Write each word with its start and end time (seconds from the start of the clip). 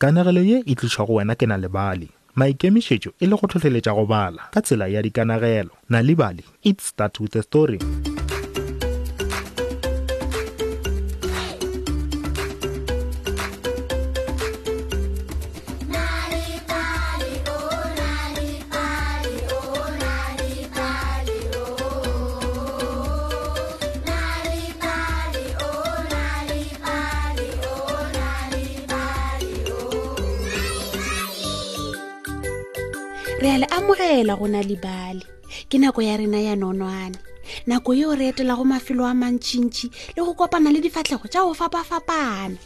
kanagelo 0.00 0.40
ye 0.46 0.58
e 0.70 0.74
tliša 0.78 1.02
go 1.06 1.14
wena 1.18 1.34
ke 1.34 1.46
na 1.50 1.56
lebale 1.58 2.08
maikemišetšo 2.38 3.10
e 3.22 3.26
le 3.26 3.34
go 3.38 3.46
tlhotlheletša 3.50 3.92
go 3.98 4.04
bala 4.06 4.42
ka 4.54 4.62
tsela 4.62 4.86
ya 4.94 5.02
dikanagelo 5.02 5.74
na 5.90 5.98
nalibali 5.98 6.44
it 6.62 6.78
start 6.80 7.14
with 7.20 7.34
a 7.36 7.42
story 7.42 7.80
re 33.38 33.52
a 33.54 33.58
le 33.58 33.66
amogela 33.70 34.34
go 34.36 34.48
na 34.50 34.60
lebale 34.66 35.22
ke 35.70 35.78
nako 35.78 36.02
ya 36.02 36.16
rena 36.18 36.40
ya 36.40 36.56
nonwane 36.56 37.14
nako 37.66 37.94
yeo 37.94 38.14
re 38.14 38.32
etela 38.34 38.56
go 38.56 38.64
mafelo 38.66 39.06
a 39.06 39.14
mantšintši 39.14 39.86
le 40.16 40.24
go 40.26 40.34
kopana 40.34 40.74
le 40.74 40.82
difatlhego 40.82 41.28
tša 41.30 41.46
go 41.46 41.54
fapa-fapana 41.54 42.58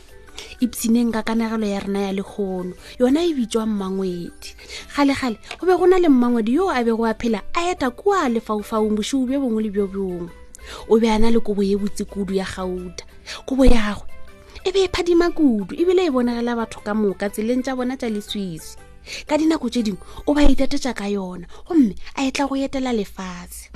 ipsineng 0.65 1.13
ka 1.13 1.21
kanegelo 1.23 1.67
ya 1.69 1.81
rena 1.85 2.01
ya 2.09 2.13
legono 2.17 2.73
yona 2.99 3.21
e 3.23 3.35
bitswa 3.37 3.67
mmangwedi 3.69 4.49
gale-gale 4.97 5.37
go 5.61 5.67
be 5.69 5.77
go 5.77 5.85
na 5.87 5.99
le 6.01 6.09
mmangwedi 6.09 6.55
yoo 6.57 6.71
a 6.73 6.81
bego 6.85 7.05
a 7.05 7.13
phela 7.15 7.43
a 7.53 7.71
eta 7.77 7.91
kua 7.93 8.25
lefaufaung 8.33 8.97
bošiu 8.97 9.27
bjo 9.29 9.41
bongwe 9.45 9.63
le 9.63 9.71
bjo 9.77 9.87
bjongwe 9.93 10.31
o 10.89 10.97
be 11.01 11.05
a 11.11 11.19
na 11.21 11.29
le 11.31 11.37
kobo 11.41 11.61
ye 11.63 11.77
botse 11.77 12.05
kudu 12.09 12.33
ya 12.35 12.49
gauta 12.49 13.05
kobo 13.45 13.65
yagwe 13.69 14.09
e 14.65 14.73
be 14.73 14.85
e 14.85 14.89
phadima 14.89 15.29
kudu 15.37 15.77
ebile 15.77 16.09
e 16.09 16.11
bonagela 16.11 16.57
batho 16.57 16.81
ka 16.81 16.95
moka 16.97 17.29
tseleng 17.29 17.61
tša 17.61 17.77
bona 17.77 17.93
tša 18.01 18.09
leswiswi 18.09 18.81
ka 19.29 19.35
dinako 19.39 19.67
tse 19.71 19.81
dingwe 19.87 20.03
o 20.27 20.31
ba 20.35 20.47
itatetsa 20.47 20.95
ka 20.95 21.07
yona 21.11 21.47
gomme 21.67 21.95
a 22.17 22.27
e 22.27 22.31
tla 22.31 22.45
go 22.47 22.55
etela 22.57 22.95
lefatshe 22.95 23.71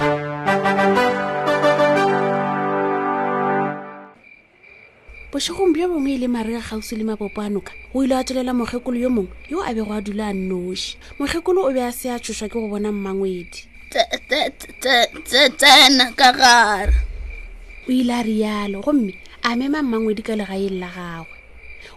bosegong 5.31 5.73
bjo 5.75 5.85
bongwe 5.91 6.11
e 6.15 6.19
le 6.23 6.29
marega 6.31 6.63
gausi 6.67 6.95
le 6.97 7.05
mabopo 7.09 7.39
a 7.43 7.51
noka 7.51 7.73
go 7.93 8.03
ile 8.07 8.15
a 8.17 8.23
tswelela 8.25 8.55
mokgekolo 8.55 8.97
yo 8.99 9.11
mongwe 9.11 9.35
yo 9.51 9.59
a 9.67 9.71
bego 9.75 9.93
a 9.93 10.01
dula 10.05 10.31
a 10.31 10.33
nnoši 10.35 10.91
mokgekolo 11.19 11.61
o 11.67 11.71
be 11.75 11.83
a 11.83 11.93
se 11.93 12.07
a 12.09 12.19
tshoswa 12.23 12.47
ke 12.49 12.57
go 12.57 12.69
bona 12.71 12.93
mmangwedi 12.93 13.67
tsena 15.29 16.05
ka 16.17 16.29
gare 16.33 16.95
o 17.87 17.93
ile 17.93 18.15
a 18.15 18.23
rialo 18.23 18.79
gomme 18.81 19.13
a 19.43 19.53
mema 19.59 19.83
mmangwedi 19.83 20.23
ka 20.23 20.39
legaeng 20.39 20.79
la 20.79 20.89
gagwe 20.89 21.35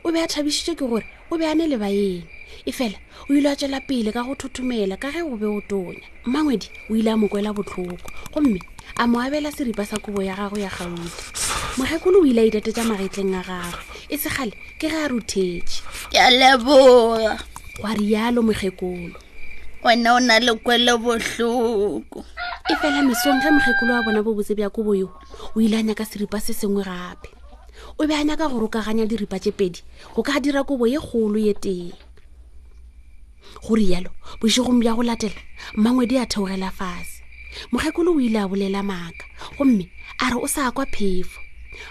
o 0.03 0.09
be 0.11 0.17
a 0.19 0.27
thabisitswe 0.27 0.73
ke 0.75 0.83
gore 0.89 1.05
o 1.30 1.38
be 1.38 1.45
a 1.47 1.53
ne 1.55 1.69
le 1.69 1.77
baeng 1.77 2.25
e 2.65 2.71
fela 2.71 2.97
o 3.29 3.33
ile 3.33 3.47
a 3.49 3.55
tswela 3.55 3.79
pele 3.81 4.11
ka 4.11 4.23
go 4.23 4.35
thothomela 4.35 4.97
ka 4.99 5.11
ge 5.11 5.21
o 5.23 5.35
be 5.38 5.45
o 5.47 5.61
tonya 5.61 6.02
mmangwedi 6.25 6.67
o 6.91 6.95
ile 6.95 7.11
a 7.11 7.15
mokwela 7.17 7.53
botlhoko 7.55 8.07
gomme 8.33 8.59
a 8.97 9.07
mo 9.07 9.19
abela 9.19 9.52
seripa 9.52 9.85
sa 9.85 9.97
kobo 9.99 10.19
ya 10.21 10.35
gago 10.35 10.59
ya 10.59 10.69
gauti 10.69 11.02
mogekolo 11.77 12.21
o 12.21 12.25
ile 12.25 12.41
a 12.41 12.45
itatetsa 12.52 12.83
magetleng 12.83 13.35
a 13.35 13.43
gagwe 13.43 13.80
e 14.09 14.17
segale 14.17 14.52
ke 14.77 14.89
ge 14.89 14.95
a 14.97 15.07
ruthetše 15.07 15.80
ke 16.11 16.21
leboga 16.35 17.39
wa 17.80 17.91
rialo 17.95 18.41
mogekolo 18.43 19.15
wena 19.83 20.15
o 20.15 20.19
na 20.19 20.39
le 20.43 20.52
kwele 20.59 20.97
botlhoko 20.99 22.25
e 22.67 22.75
fela 22.75 22.99
mesong 23.02 23.39
ge 23.39 23.49
mogekolo 23.55 23.95
a 23.95 24.03
bona 24.03 24.19
bobotse 24.23 24.55
bja 24.55 24.69
kobo 24.69 24.95
yo 24.95 25.09
o 25.55 25.61
ile 25.61 25.77
a 25.80 25.83
nyaka 25.83 26.03
seripa 26.05 26.39
se 26.43 26.52
sengwe 26.53 26.83
gape 26.83 27.30
o 27.97 28.03
be 28.07 28.13
a 28.15 28.23
nyaka 28.23 28.49
go 28.52 28.59
rokaganya 28.59 29.07
diripa 29.07 29.39
tse 29.39 29.52
pedi 29.55 29.80
go 30.15 30.19
ka 30.23 30.39
dira 30.43 30.63
kobo 30.67 30.83
ye 30.87 30.99
kgolo 30.99 31.39
ye 31.39 31.53
teng 31.55 31.95
go 33.64 33.75
rialo 33.75 34.11
bosegom 34.39 34.83
ya 34.83 34.94
go 34.94 35.03
latela 35.03 35.42
mangwe 35.75 36.05
di 36.08 36.16
a 36.17 36.25
theogela 36.25 36.72
fase 36.72 37.22
mokgekolo 37.72 38.14
o 38.16 38.19
ile 38.22 38.39
a 38.39 38.47
bolela 38.47 38.81
maaka 38.83 39.25
gomme 39.58 39.89
a 40.23 40.30
re 40.30 40.37
o 40.42 40.48
sa 40.48 40.71
kwa 40.71 40.86
phefo 40.86 41.39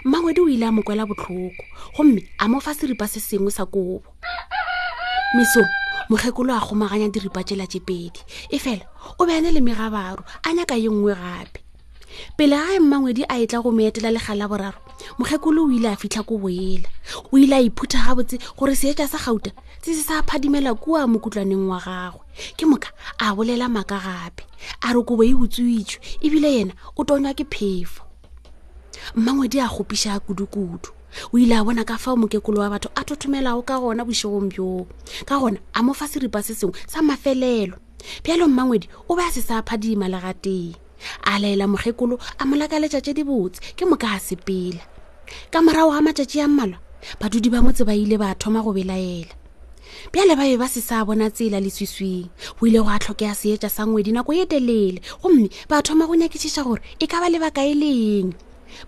mmangwedi 0.05 0.39
o 0.41 0.47
ile 0.49 0.65
a 0.67 0.71
mokwela 0.71 1.05
botlhoko 1.05 1.63
gomme 1.95 2.23
a 2.39 2.47
mo 2.47 2.59
fa 2.59 2.73
seripa 2.73 3.07
se 3.07 3.19
sengwe 3.19 3.51
sa 3.51 3.65
kobo 3.65 4.03
mesong 5.35 5.69
mokgekolo 6.09 6.51
a 6.55 6.61
kgomaganya 6.63 7.11
diripa 7.11 7.43
tsela 7.43 7.67
tse 7.67 7.79
pedi 7.87 8.21
e 8.49 8.57
fela 8.59 8.85
o 9.19 9.25
beane 9.27 9.51
le 9.51 9.61
megabaro 9.61 10.23
a 10.43 10.47
nyaka 10.55 10.75
ye 10.79 10.89
nngwe 10.89 11.15
gape 11.15 11.59
pele 12.37 12.55
a 12.55 12.75
e 12.75 12.79
mmangwedi 12.79 13.23
a 13.29 13.37
etla 13.37 13.61
go 13.61 13.71
meetela 13.71 14.11
legala 14.11 14.47
boraro 14.47 14.77
mokgekolo 15.17 15.65
o 15.65 15.71
ile 15.71 15.89
a 15.93 15.95
fitlha 15.95 16.23
ko 16.25 16.37
boela 16.37 16.87
o 17.31 17.37
ile 17.37 17.55
a 17.55 17.61
iphutha 17.61 18.01
gabotse 18.05 18.39
gore 18.57 18.73
seetsa 18.75 19.07
sa 19.07 19.17
gauta 19.17 19.51
se 19.81 19.93
se 19.93 20.01
sa 20.03 20.21
phadimela 20.23 20.73
kua 20.77 21.05
mokutlwaneng 21.07 21.69
wa 21.69 21.79
gagwe 21.79 22.21
ke 22.57 22.65
moka 22.65 22.89
a 23.19 23.35
bolela 23.35 23.69
maaka 23.69 23.99
gape 23.99 24.43
a 24.81 24.93
re 24.93 25.01
kobo 25.03 25.23
e 25.23 25.33
utswitswe 25.33 26.01
ebile 26.25 26.49
yena 26.53 26.73
o 26.97 27.03
tonywa 27.03 27.33
ke 27.33 27.45
phefo 27.45 28.03
mmangwedi 29.15 29.59
a 29.59 29.67
gopisa 29.69 30.13
a 30.15 30.19
kudukudu 30.19 30.89
o 31.33 31.37
ile 31.37 31.55
a 31.57 31.63
bona 31.63 31.83
ka 31.85 31.97
fa 31.97 32.11
o 32.13 32.17
mokekolo 32.17 32.61
wa 32.65 32.69
batho 32.69 32.89
a 32.95 33.01
thothomelago 33.05 33.61
ka 33.61 33.77
gona 33.79 34.01
bosegong 34.05 34.49
bjoo 34.49 34.85
ka 35.25 35.37
gona 35.39 35.57
a 35.73 35.81
mofa 35.83 36.07
seripa 36.07 36.41
se 36.43 36.55
sengwe 36.55 36.79
sa 36.87 37.01
mafelelo 37.05 37.77
pjalo 38.23 38.47
mmangwedi 38.47 38.87
o 39.09 39.15
be 39.15 39.21
a 39.23 39.29
se 39.31 39.41
sa 39.41 39.61
phadima 39.61 40.07
le 40.09 40.17
ga 40.21 40.33
teng 40.33 40.73
a 41.23 41.39
laela 41.39 41.67
mokgekolo 41.67 42.15
a 42.41 42.45
mo 42.47 42.53
lakaletša 42.59 43.01
tše 43.05 43.13
di 43.17 43.23
botse 43.27 43.59
ke 43.77 43.83
moka 43.89 44.07
a 44.15 44.19
sepela 44.19 44.81
ka 45.53 45.59
morago 45.63 45.91
ga 45.95 46.01
matšatši 46.05 46.39
a 46.41 46.47
mmalwa 46.49 46.79
badudi 47.19 47.49
ba 47.51 47.59
motse 47.63 47.83
ba 47.87 47.93
ile 47.95 48.17
ba 48.19 48.35
thoma 48.39 48.59
go 48.61 48.71
belaela 48.75 49.33
bjale 50.11 50.33
ba 50.37 50.43
be 50.47 50.57
ba 50.59 50.67
se 50.67 50.81
sa 50.81 51.03
bona 51.07 51.29
tsela 51.29 51.59
leswiswing 51.63 52.27
go 52.59 52.63
ile 52.67 52.79
go 52.83 52.89
a 52.91 52.97
tlhokeya 52.99 53.33
seetša 53.35 53.69
sa 53.69 53.83
ngwedi 53.87 54.11
nako 54.13 54.31
ye 54.35 54.45
telele 54.45 54.99
gomme 55.23 55.47
ba 55.69 55.79
thoma 55.81 56.07
go 56.07 56.15
nyakišiša 56.15 56.61
gore 56.67 56.81
e 56.99 57.05
ka 57.07 57.19
ba 57.19 57.27
lebaka 57.31 57.63
e 57.65 57.73
leng 57.73 58.33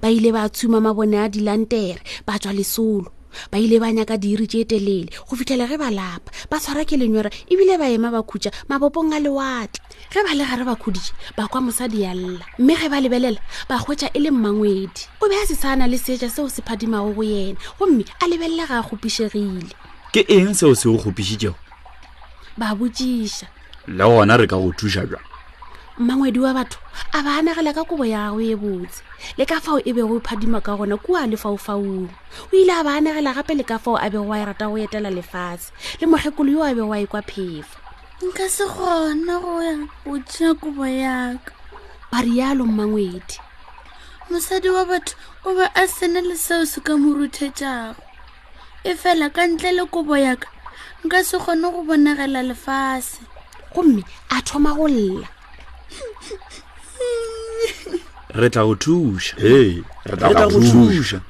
ba 0.01 0.11
ile 0.11 0.29
ba 0.35 0.49
tshuma 0.51 0.81
mabone 0.83 1.17
a 1.21 1.27
dilantere 1.29 2.01
ba 2.27 2.35
tswa 2.39 2.53
lesolo 2.53 3.09
ba 3.51 3.55
ile 3.57 3.79
ba 3.79 3.87
nyaka 3.91 4.17
diri 4.19 4.43
tše 4.47 4.63
telele 4.67 5.07
go 5.29 5.35
fitlhele 5.39 5.67
ge 5.71 5.77
ba 5.79 5.87
lapa 5.91 6.29
ba 6.51 6.59
tshwara 6.59 6.83
ke 6.85 6.97
lenywera 6.99 7.31
ebile 7.49 7.77
ba 7.79 7.87
ema 7.89 8.11
ba 8.11 8.19
khutša 8.27 8.51
mabopong 8.69 9.15
a 9.15 9.19
lewatla 9.23 9.81
ge 10.09 10.19
ba 10.25 10.33
le 10.33 10.43
gare 10.43 10.63
ba 10.65 10.73
khudie 10.75 11.13
ba 11.37 11.47
kwa 11.47 11.61
mosadi 11.61 12.01
ya 12.01 12.13
lla 12.17 12.41
mme 12.59 12.73
ge 12.75 12.87
ba 12.89 12.97
lebelela 13.01 13.37
ba 13.69 13.77
kgwetsa 13.83 14.09
e 14.13 14.19
le 14.19 14.31
mmangwedi 14.33 15.07
o 15.21 15.29
be 15.29 15.35
a 15.37 15.45
se 15.45 15.53
sa 15.55 15.75
na 15.77 15.85
le 15.87 15.97
seja 15.97 16.29
seo 16.29 16.49
se 16.49 16.61
phadimago 16.65 17.11
go 17.13 17.21
yena 17.23 17.59
gomme 17.79 18.03
a 18.19 18.25
lebelele 18.27 18.65
ga 18.67 18.79
a 18.79 18.83
gopišegile 18.83 19.75
ke 20.11 20.25
eng 20.27 20.53
seo 20.57 20.73
se 20.75 20.87
o 20.89 20.97
gopišitšego 20.97 21.53
ba 22.57 22.73
botšiša 22.75 23.47
le 23.93 24.03
gona 24.03 24.35
re 24.39 24.47
ka 24.49 24.57
go 24.57 24.71
thuša 24.75 25.05
jwa 25.05 25.21
mmangwedi 26.01 26.39
wa 26.41 26.51
batho 26.55 26.79
a 27.13 27.21
ba 27.21 27.31
anagela 27.45 27.71
ka 27.73 27.83
kobo 27.85 28.05
ya 28.07 28.31
gago 28.33 28.41
e 28.41 28.55
botse 28.57 29.03
le 29.37 29.45
ka 29.45 29.61
fao 29.61 29.77
e 29.79 29.91
bego 29.93 30.17
e 30.17 30.19
phadima 30.25 30.59
ka 30.61 30.75
gona 30.75 30.97
kua 30.97 31.27
lefaufaung 31.29 32.09
o 32.51 32.55
ile 32.55 32.73
a 32.73 32.81
ba 32.83 32.97
anagela 32.97 33.33
gape 33.37 33.53
le 33.55 33.63
ka 33.63 33.77
fao 33.79 33.95
a 33.95 34.09
bego 34.09 34.25
a 34.33 34.39
e 34.39 34.43
rata 34.49 34.65
go 34.67 34.75
etela 34.81 35.13
lefatshe 35.13 35.69
le 36.01 36.05
mokgekolo 36.09 36.49
yo 36.51 36.61
a 36.65 36.73
bego 36.73 36.89
a 36.91 36.99
e 36.99 37.07
kwa 37.07 37.21
phefa 37.21 37.80
nka 38.29 38.45
se 38.49 38.63
gona 38.77 39.33
go 39.41 39.63
ya 39.63 39.75
go 40.05 40.13
ja 40.31 40.53
kobo 40.53 40.85
yaka 40.87 41.53
ba 42.11 42.21
rialo 42.21 42.65
mmangwedi 42.69 43.37
mosadi 44.29 44.69
wa 44.69 44.85
batho 44.85 45.15
o 45.43 45.55
be 45.57 45.65
a 45.73 45.87
sena 45.87 46.21
le 46.21 46.35
seo 46.37 46.65
se 46.65 46.81
ka 46.85 46.93
mo 47.01 47.13
ruthetšago 47.17 47.97
e 48.85 48.93
fela 48.95 49.29
ka 49.33 49.41
ntle 49.49 49.71
le 49.73 49.85
kobo 49.89 50.13
yaka 50.17 50.45
nka 51.03 51.17
se 51.25 51.37
kgone 51.41 51.65
go 51.73 51.81
bonagela 51.83 52.43
lefase 52.45 53.21
gomme 53.73 54.03
a 54.29 54.37
thoma 54.45 54.73
go 54.77 54.85
lla 54.87 55.25
re 58.37 58.47
tla 58.53 58.63
go 58.69 58.75
thusa 58.77 59.33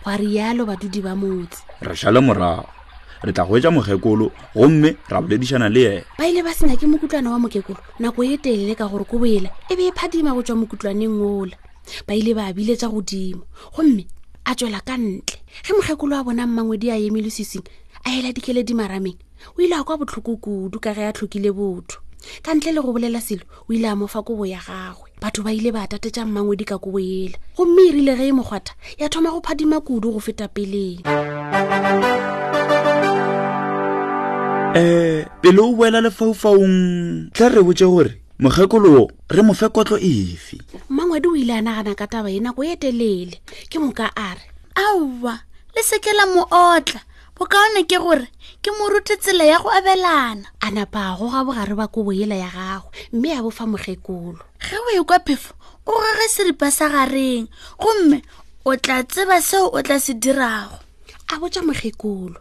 gwa 0.03 0.13
rialo 0.19 0.65
badudi 0.67 0.99
ba 1.01 1.15
motse 1.15 1.63
re 1.79 1.95
šale 1.95 2.19
morago 2.19 2.80
re 3.23 3.33
tla 3.33 3.45
goetsa 3.45 3.71
mokgekolo 3.71 4.31
gomme 4.55 4.95
ra 5.09 5.21
boledišana 5.21 5.69
le 5.69 5.83
ena 5.85 6.03
ba 6.17 6.25
ile 6.27 6.41
ba 6.43 6.53
senya 6.53 6.75
ke 6.77 6.87
mokutlwana 6.87 7.31
wa 7.31 7.39
mokekolo 7.39 7.77
nako 7.99 8.23
e 8.25 8.37
telele 8.37 8.75
ka 8.75 8.87
gore 8.87 9.03
ko 9.05 9.17
boela 9.19 9.49
e 9.69 9.75
be 9.75 9.87
e 9.87 9.91
phadima 9.93 10.33
go 10.33 10.41
tswa 10.41 10.55
mokutlwaneng 10.65 11.21
ola 11.21 11.53
ba 12.07 12.13
ile 12.17 12.33
ba 12.33 12.53
bile 12.53 12.73
tsa 12.75 12.87
godimo 12.89 13.45
gomme 13.77 14.07
a 14.45 14.55
tswela 14.57 14.81
ka 14.81 14.97
ntle 14.97 15.33
ge 15.65 15.73
mokgekolo 15.73 16.17
a 16.17 16.23
bonang 16.25 16.49
mangwedi 16.49 16.89
a 16.91 16.97
emele 16.97 17.29
sising 17.29 17.61
a 18.05 18.09
ela 18.09 18.33
dikele 18.33 18.63
dimarameng 18.65 19.17
o 19.53 19.61
ile 19.61 19.75
a 19.77 19.83
kwa 19.85 19.97
botlhoko 20.01 20.35
kudu 20.41 20.79
ka 20.81 20.93
ge 20.93 21.05
a 21.05 21.13
tlhokile 21.13 21.51
botho 21.53 22.01
ka 22.41 22.53
ntle 22.57 22.73
le 22.73 22.81
go 22.81 22.89
bolela 22.93 23.21
selo 23.21 23.45
o 23.69 23.73
ile 23.73 23.85
a 23.85 23.95
mofa 23.95 24.25
kobo 24.25 24.45
ya 24.49 24.57
gagwe 24.65 25.13
batho 25.21 25.43
ba 25.45 25.53
ile 25.53 25.69
ba 25.71 25.85
tatetsa 25.87 26.25
mmangwedi 26.25 26.65
ka 26.65 26.77
kobo 26.81 26.97
ela 26.99 27.37
gomme 27.53 27.81
e 27.85 27.91
rile 27.91 28.17
ge 28.17 28.27
e 28.27 28.31
mokgwatha 28.33 28.73
ya 28.97 29.09
thoma 29.09 29.29
go 29.31 29.41
phadima 29.45 29.77
kudu 29.81 30.09
go 30.11 30.19
feta 30.19 30.47
peleng 30.49 31.05
Eh 34.73 35.27
pele 35.41 35.59
o 35.59 35.75
boela 35.75 35.99
lefaufaung 35.99 37.27
tla 37.35 37.49
re 37.49 37.59
botse 37.61 37.83
gore 37.91 38.23
mokgekolo 38.39 39.03
re 39.27 39.41
mo 39.43 39.51
fekotlo 39.53 39.97
efe 39.99 40.63
mmangwedi 40.87 41.27
o 41.27 41.35
ile 41.35 41.53
a 41.59 41.61
nagana 41.61 41.91
ka 41.93 42.07
taba 42.07 42.31
enako 42.31 42.63
etelele 42.63 43.35
ke 43.67 43.77
moka 43.83 44.07
a 44.15 44.31
re 44.35 44.45
aowa 44.75 45.43
le 45.75 45.81
sekela 45.83 46.23
mootla 46.25 47.03
bokaone 47.35 47.83
ke 47.83 47.99
gore 47.99 48.31
ke 48.63 48.71
mo 48.71 48.87
rute 48.87 49.19
tsela 49.19 49.43
ya 49.43 49.59
go 49.59 49.67
abelana 49.67 50.47
a 50.63 50.71
napa 50.71 51.11
a 51.11 51.17
goga 51.19 51.43
bogare 51.43 51.75
ba 51.75 51.91
kobo 51.91 52.13
ela 52.15 52.35
ya 52.39 52.47
gago 52.47 52.87
mme 53.11 53.27
a 53.27 53.43
bofa 53.43 53.67
mokgekolo 53.67 54.39
ge 54.63 54.77
o 54.79 54.91
e 54.95 55.03
kwa 55.03 55.19
phefo 55.19 55.51
o 55.85 55.91
goge 55.99 56.27
seripa 56.31 56.71
sa 56.71 56.87
gareng 56.87 57.51
gomme 57.75 58.23
o 58.63 58.75
tla 58.79 59.03
tseba 59.03 59.41
seo 59.43 59.67
o 59.67 59.81
tla 59.83 59.99
se 59.99 60.13
dirago 60.15 60.79
a 61.27 61.35
botsa 61.43 61.59
mokgekolo 61.59 62.39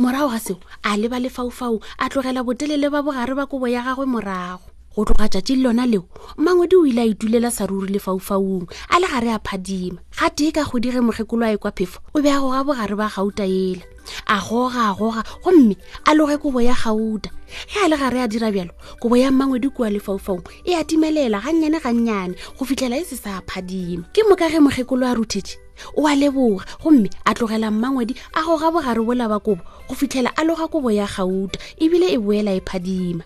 morago 0.00 0.28
ga 0.32 0.40
seo 0.40 0.56
a 0.82 0.96
leba 0.96 1.18
lefaufau 1.20 1.76
a 1.98 2.08
tlogela 2.08 2.42
botelele 2.44 2.88
ba 2.90 3.02
bogare 3.04 3.34
ba 3.36 3.44
kobo 3.46 3.68
ya 3.68 3.82
gagwe 3.84 4.06
morago 4.08 4.64
go 4.96 5.04
tloga 5.04 5.28
tšatši 5.28 5.56
le 5.56 5.62
lona 5.62 5.86
leo 5.86 6.08
mmangwedi 6.38 6.76
o 6.76 6.86
ile 6.86 7.00
a 7.02 7.06
itulela 7.06 7.50
saruri 7.52 7.92
lefaufaung 7.92 8.64
a 8.88 8.98
le 8.98 9.06
gare 9.12 9.30
a 9.36 9.38
phadima 9.38 10.00
ga 10.16 10.30
tee 10.32 10.50
ka 10.52 10.64
godige 10.64 10.98
mokgekolo 11.04 11.44
a 11.44 11.52
e 11.52 11.56
kwa 11.60 11.70
phefo 11.70 12.00
o 12.16 12.22
be 12.24 12.32
a 12.32 12.40
goga 12.40 12.64
bogare 12.64 12.96
ba 12.96 13.12
gauta 13.14 13.44
ele 13.44 13.84
a 14.26 14.40
goga 14.40 14.88
a 14.90 14.94
goga 14.96 15.22
gomme 15.44 15.76
a 16.08 16.14
loge 16.16 16.36
kobo 16.40 16.60
ya 16.64 16.72
gauta 16.74 17.28
ge 17.68 17.78
a 17.84 17.88
le 17.88 17.96
gare 18.00 18.22
a 18.24 18.28
dira 18.28 18.50
bjalo 18.50 18.72
kobo 19.00 19.14
ya 19.20 19.30
mmangwedi 19.30 19.68
kua 19.68 19.90
lefaufaung 19.92 20.40
e 20.64 20.76
atimelela 20.80 21.42
gannyane 21.44 21.76
gannyane 21.78 22.34
go 22.58 22.64
fitlhela 22.64 22.96
e 22.96 23.04
se 23.04 23.16
sa 23.20 23.42
phadima 23.44 24.08
ke 24.12 24.24
moka 24.24 24.48
ge 24.48 24.60
mokgekolo 24.64 25.04
a 25.04 25.12
ruthetše 25.12 25.58
o 25.96 26.06
a 26.06 26.14
leboga 26.14 26.64
gomme 26.82 27.10
a 27.24 27.34
tlogela 27.34 27.70
mmangwedi 27.70 28.14
a 28.34 28.42
goga 28.44 28.70
bogare 28.70 29.00
bola 29.04 29.28
ba 29.28 29.40
kobo 29.40 29.62
go 29.88 29.94
fitlhela 29.94 30.30
a 30.36 30.42
loga 30.44 30.68
kobo 30.68 30.90
ya 30.90 31.06
gauta 31.06 31.58
ebile 31.78 32.12
e 32.12 32.18
boela 32.18 32.52
e 32.54 32.60
phadima 32.60 33.24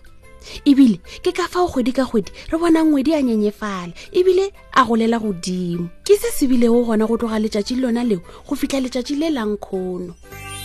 ebile 0.65 0.99
ke 1.23 1.31
ka 1.33 1.47
fa 1.47 1.59
o 1.63 1.67
kgwedi 1.67 1.91
ka 1.93 2.05
kgwedi 2.05 2.31
re 2.51 2.57
bona 2.59 2.83
ngwedi 2.85 3.13
a 3.13 3.21
nyenyefale 3.21 3.93
ebile 4.11 4.53
a 4.73 4.83
golela 4.85 5.19
godimo 5.19 5.89
ke 6.03 6.15
se 6.17 6.31
sebilego 6.31 6.85
gona 6.85 7.05
go 7.07 7.17
tloga 7.17 7.39
letšatši 7.39 7.75
lona 7.81 8.03
leo 8.03 8.21
go 8.47 8.55
fitlha 8.55 8.79
letšatši 8.83 9.15
le 9.19 9.29
lang 9.29 9.57
kgono 9.59 10.13